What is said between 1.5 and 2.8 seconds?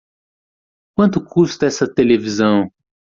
essa televisão?